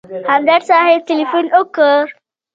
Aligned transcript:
همدرد 0.29 0.63
صاحب 0.69 0.99
تیلفون 1.07 1.45
وکړ. 1.53 1.97